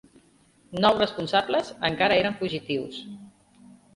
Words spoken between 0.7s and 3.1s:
Nou responsables encara eren fugitius.